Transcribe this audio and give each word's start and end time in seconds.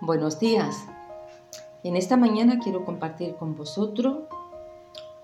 Buenos 0.00 0.38
días. 0.38 0.86
En 1.82 1.96
esta 1.96 2.16
mañana 2.16 2.60
quiero 2.60 2.84
compartir 2.84 3.34
con 3.34 3.56
vosotros 3.56 4.18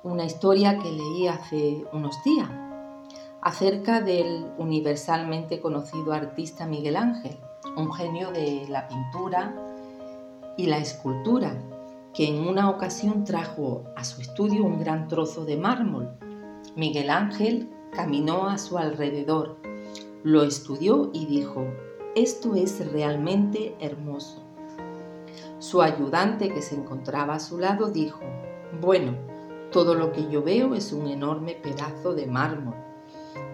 una 0.03 0.25
historia 0.25 0.79
que 0.79 0.91
leí 0.91 1.29
hace 1.29 1.85
unos 1.93 2.17
días 2.25 2.51
acerca 3.41 4.01
del 4.01 4.51
universalmente 4.59 5.61
conocido 5.61 6.13
artista 6.13 6.67
Miguel 6.67 6.97
Ángel, 6.97 7.37
un 7.77 7.93
genio 7.93 8.33
de 8.33 8.67
la 8.69 8.89
pintura 8.89 9.55
y 10.57 10.67
la 10.67 10.79
escultura, 10.79 11.55
que 12.13 12.27
en 12.27 12.49
una 12.49 12.69
ocasión 12.69 13.23
trajo 13.23 13.85
a 13.95 14.03
su 14.03 14.23
estudio 14.23 14.65
un 14.65 14.81
gran 14.81 15.07
trozo 15.07 15.45
de 15.45 15.57
mármol. 15.57 16.19
Miguel 16.75 17.11
Ángel 17.11 17.71
caminó 17.93 18.49
a 18.49 18.59
su 18.59 18.77
alrededor, 18.77 19.57
lo 20.25 20.43
estudió 20.43 21.11
y 21.13 21.27
dijo, 21.27 21.65
esto 22.17 22.57
es 22.57 22.91
realmente 22.91 23.77
hermoso. 23.79 24.44
Su 25.65 25.81
ayudante 25.81 26.51
que 26.51 26.61
se 26.61 26.75
encontraba 26.75 27.37
a 27.37 27.41
su 27.41 27.57
lado 27.57 27.91
dijo, 27.91 28.21
bueno, 28.83 29.17
todo 29.73 29.95
lo 29.95 30.13
que 30.13 30.29
yo 30.29 30.43
veo 30.43 30.75
es 30.75 30.93
un 30.93 31.07
enorme 31.07 31.55
pedazo 31.55 32.13
de 32.13 32.27
mármol. 32.27 32.75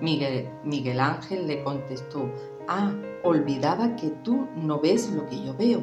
Miguel, 0.00 0.98
Ángel 0.98 1.46
le 1.46 1.62
contestó, 1.62 2.28
ah, 2.66 2.92
olvidaba 3.22 3.94
que 3.94 4.10
tú 4.10 4.48
no 4.56 4.80
ves 4.80 5.08
lo 5.12 5.24
que 5.26 5.40
yo 5.40 5.54
veo. 5.54 5.82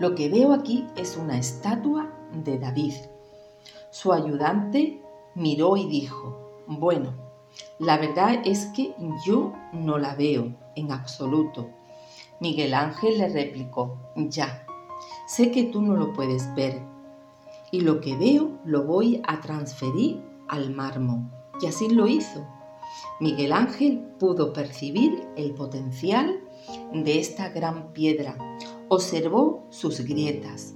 Lo 0.00 0.14
que 0.14 0.28
veo 0.28 0.52
aquí 0.52 0.86
es 0.96 1.16
una 1.16 1.38
estatua 1.38 2.12
de 2.34 2.58
David. 2.58 2.92
Su 3.88 4.12
ayudante 4.12 5.00
miró 5.34 5.78
y 5.78 5.88
dijo, 5.88 6.38
bueno, 6.66 7.14
la 7.78 7.96
verdad 7.96 8.42
es 8.44 8.66
que 8.76 8.94
yo 9.24 9.54
no 9.72 9.96
la 9.96 10.14
veo 10.14 10.54
en 10.76 10.92
absoluto. 10.92 11.70
Miguel 12.40 12.74
Ángel 12.74 13.18
le 13.18 13.28
replicó, 13.28 13.98
ya, 14.16 14.64
sé 15.26 15.50
que 15.50 15.64
tú 15.64 15.82
no 15.82 15.96
lo 15.96 16.12
puedes 16.12 16.54
ver, 16.54 16.80
y 17.70 17.80
lo 17.80 18.00
que 18.00 18.16
veo 18.16 18.58
lo 18.64 18.84
voy 18.84 19.20
a 19.26 19.40
transferir 19.40 20.22
al 20.48 20.70
mármol. 20.70 21.30
Y 21.60 21.66
así 21.66 21.88
lo 21.88 22.06
hizo. 22.06 22.46
Miguel 23.20 23.52
Ángel 23.52 23.98
pudo 24.18 24.52
percibir 24.52 25.26
el 25.36 25.52
potencial 25.54 26.40
de 26.92 27.18
esta 27.18 27.48
gran 27.50 27.92
piedra, 27.92 28.36
observó 28.88 29.66
sus 29.70 30.00
grietas, 30.00 30.74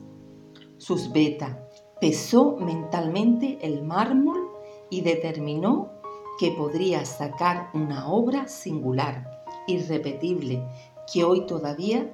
sus 0.79 1.13
vetas, 1.13 1.57
pesó 2.01 2.57
mentalmente 2.57 3.59
el 3.63 3.83
mármol 3.83 4.51
y 4.91 5.03
determinó 5.03 5.93
que 6.39 6.51
podría 6.51 7.05
sacar 7.05 7.71
una 7.73 8.09
obra 8.09 8.49
singular, 8.49 9.47
irrepetible, 9.67 10.67
que 11.11 11.25
hoy 11.25 11.47
todavía 11.47 12.13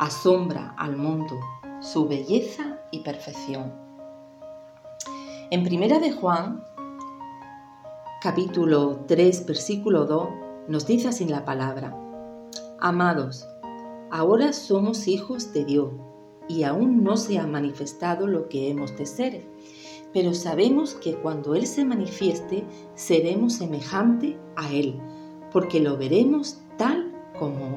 asombra 0.00 0.74
al 0.76 0.96
mundo, 0.96 1.34
su 1.80 2.08
belleza 2.08 2.80
y 2.90 3.00
perfección. 3.00 3.72
En 5.50 5.62
Primera 5.62 5.98
de 5.98 6.12
Juan, 6.12 6.64
capítulo 8.20 9.04
3, 9.06 9.46
versículo 9.46 10.06
2, 10.06 10.28
nos 10.68 10.86
dice 10.86 11.08
así 11.08 11.26
la 11.26 11.44
palabra, 11.44 11.96
Amados, 12.80 13.46
ahora 14.10 14.52
somos 14.52 15.06
hijos 15.08 15.52
de 15.52 15.64
Dios 15.64 15.92
y 16.48 16.64
aún 16.64 17.04
no 17.04 17.16
se 17.16 17.38
ha 17.38 17.46
manifestado 17.46 18.26
lo 18.26 18.48
que 18.48 18.70
hemos 18.70 18.96
de 18.96 19.06
ser, 19.06 19.46
pero 20.12 20.34
sabemos 20.34 20.94
que 20.94 21.14
cuando 21.14 21.54
Él 21.54 21.66
se 21.66 21.84
manifieste 21.84 22.64
seremos 22.94 23.54
semejante 23.54 24.38
a 24.56 24.72
Él, 24.72 25.00
porque 25.52 25.80
lo 25.80 25.96
veremos 25.96 26.58
tal 26.76 27.12
como 27.38 27.73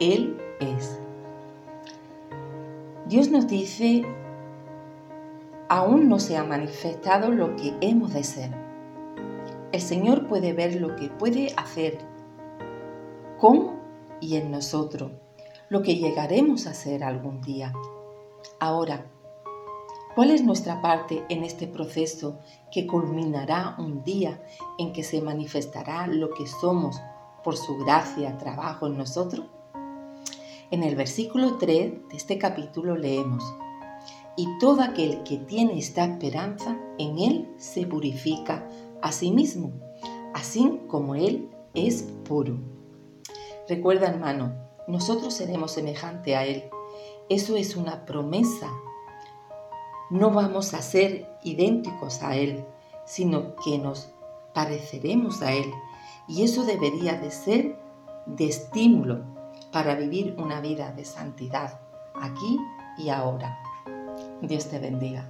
él 0.00 0.40
es. 0.60 1.00
Dios 3.06 3.30
nos 3.30 3.46
dice, 3.46 4.04
aún 5.68 6.08
no 6.08 6.18
se 6.18 6.36
ha 6.36 6.44
manifestado 6.44 7.30
lo 7.30 7.56
que 7.56 7.74
hemos 7.80 8.12
de 8.12 8.24
ser. 8.24 8.50
El 9.72 9.80
Señor 9.80 10.26
puede 10.26 10.52
ver 10.52 10.80
lo 10.80 10.96
que 10.96 11.08
puede 11.08 11.52
hacer 11.56 11.98
con 13.38 13.78
y 14.20 14.36
en 14.36 14.50
nosotros, 14.50 15.12
lo 15.68 15.82
que 15.82 15.96
llegaremos 15.96 16.66
a 16.66 16.74
ser 16.74 17.04
algún 17.04 17.40
día. 17.40 17.72
Ahora, 18.58 19.06
¿cuál 20.14 20.30
es 20.30 20.42
nuestra 20.42 20.82
parte 20.82 21.24
en 21.28 21.44
este 21.44 21.66
proceso 21.66 22.38
que 22.72 22.86
culminará 22.86 23.76
un 23.78 24.02
día 24.02 24.42
en 24.78 24.92
que 24.92 25.02
se 25.02 25.20
manifestará 25.20 26.06
lo 26.06 26.30
que 26.30 26.46
somos 26.46 27.00
por 27.44 27.56
su 27.56 27.76
gracia, 27.78 28.36
trabajo 28.38 28.86
en 28.86 28.98
nosotros? 28.98 29.46
En 30.70 30.82
el 30.82 30.96
versículo 30.96 31.56
3 31.56 32.08
de 32.10 32.16
este 32.16 32.36
capítulo 32.36 32.94
leemos, 32.94 33.42
y 34.36 34.46
todo 34.58 34.82
aquel 34.82 35.22
que 35.22 35.38
tiene 35.38 35.78
esta 35.78 36.04
esperanza 36.04 36.78
en 36.98 37.18
Él 37.18 37.48
se 37.56 37.86
purifica 37.86 38.68
a 39.00 39.10
sí 39.10 39.32
mismo, 39.32 39.72
así 40.34 40.78
como 40.86 41.14
Él 41.14 41.48
es 41.72 42.02
puro. 42.02 42.58
Recuerda 43.66 44.08
hermano, 44.08 44.54
nosotros 44.86 45.32
seremos 45.32 45.72
semejante 45.72 46.36
a 46.36 46.44
Él. 46.44 46.64
Eso 47.30 47.56
es 47.56 47.74
una 47.74 48.04
promesa. 48.04 48.70
No 50.10 50.30
vamos 50.30 50.74
a 50.74 50.82
ser 50.82 51.30
idénticos 51.42 52.22
a 52.22 52.36
Él, 52.36 52.62
sino 53.06 53.56
que 53.56 53.78
nos 53.78 54.10
pareceremos 54.52 55.40
a 55.40 55.54
Él. 55.54 55.72
Y 56.28 56.42
eso 56.42 56.64
debería 56.66 57.14
de 57.14 57.30
ser 57.30 57.78
de 58.26 58.48
estímulo 58.48 59.37
para 59.72 59.94
vivir 59.94 60.34
una 60.38 60.60
vida 60.60 60.92
de 60.92 61.04
santidad 61.04 61.80
aquí 62.20 62.58
y 62.98 63.10
ahora. 63.10 63.58
Dios 64.42 64.68
te 64.68 64.78
bendiga. 64.78 65.24